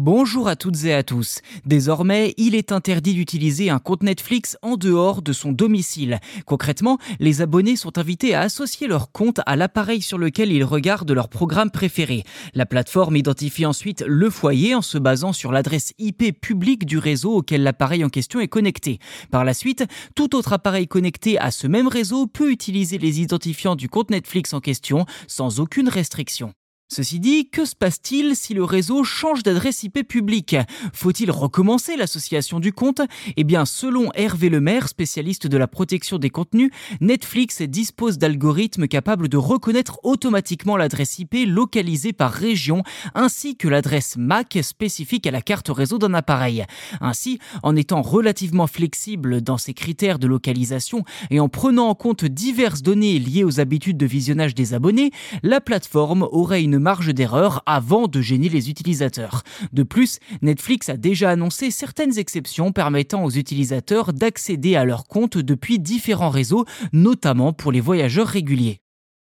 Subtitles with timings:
[0.00, 1.40] Bonjour à toutes et à tous.
[1.66, 6.20] Désormais, il est interdit d'utiliser un compte Netflix en dehors de son domicile.
[6.46, 11.10] Concrètement, les abonnés sont invités à associer leur compte à l'appareil sur lequel ils regardent
[11.10, 12.22] leur programme préféré.
[12.54, 17.34] La plateforme identifie ensuite le foyer en se basant sur l'adresse IP publique du réseau
[17.34, 19.00] auquel l'appareil en question est connecté.
[19.32, 19.84] Par la suite,
[20.14, 24.52] tout autre appareil connecté à ce même réseau peut utiliser les identifiants du compte Netflix
[24.52, 26.54] en question sans aucune restriction.
[26.90, 30.56] Ceci dit, que se passe-t-il si le réseau change d'adresse IP publique?
[30.94, 33.02] Faut-il recommencer l'association du compte?
[33.36, 36.70] Eh bien, selon Hervé Lemaire, spécialiste de la protection des contenus,
[37.02, 42.82] Netflix dispose d'algorithmes capables de reconnaître automatiquement l'adresse IP localisée par région,
[43.14, 46.64] ainsi que l'adresse MAC spécifique à la carte réseau d'un appareil.
[47.02, 52.24] Ainsi, en étant relativement flexible dans ses critères de localisation et en prenant en compte
[52.24, 55.10] diverses données liées aux habitudes de visionnage des abonnés,
[55.42, 59.42] la plateforme aurait une marge d'erreur avant de gêner les utilisateurs.
[59.72, 65.38] De plus, Netflix a déjà annoncé certaines exceptions permettant aux utilisateurs d'accéder à leur compte
[65.38, 68.80] depuis différents réseaux, notamment pour les voyageurs réguliers.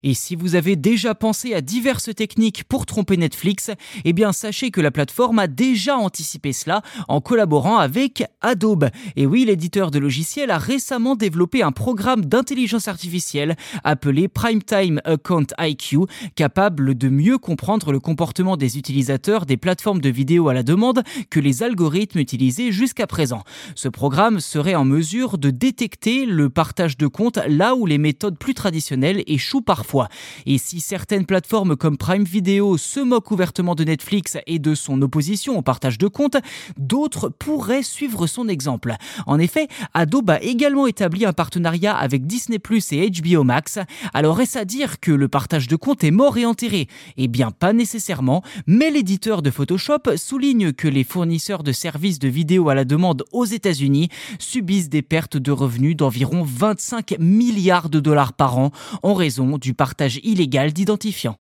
[0.04, 3.70] Et si vous avez déjà pensé à diverses techniques pour tromper Netflix,
[4.04, 8.88] eh bien sachez que la plateforme a déjà anticipé cela en collaborant avec Adobe.
[9.14, 15.46] Et oui, l'éditeur de logiciels a récemment développé un programme d'intelligence artificielle appelé Primetime Account
[15.60, 15.98] IQ,
[16.34, 21.04] capable de mieux comprendre le comportement des utilisateurs des plateformes de vidéo à la demande
[21.30, 23.44] que les algorithmes utilisés jusqu'à présent.
[23.76, 28.36] Ce programme serait en mesure de détecter le partage de comptes là où les méthodes
[28.36, 29.91] plus traditionnelles échouent parfois
[30.46, 35.00] et si certaines plateformes comme Prime Video se moquent ouvertement de Netflix et de son
[35.02, 36.36] opposition au partage de comptes,
[36.76, 38.96] d'autres pourraient suivre son exemple.
[39.26, 43.78] En effet, Adobe a également établi un partenariat avec Disney Plus et HBO Max.
[44.14, 46.88] Alors est-ce à dire que le partage de comptes est mort et enterré?
[47.16, 52.28] Eh bien pas nécessairement, mais l'éditeur de Photoshop souligne que les fournisseurs de services de
[52.28, 58.00] vidéo à la demande aux États-Unis subissent des pertes de revenus d'environ 25 milliards de
[58.00, 58.70] dollars par an
[59.02, 61.34] en raison du partage illégal d'identifiants.